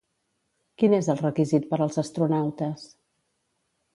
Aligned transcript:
Quin 0.83 0.95
és 0.99 1.09
el 1.15 1.19
requisit 1.19 1.69
per 1.73 1.79
als 1.85 2.01
astronautes? 2.03 2.87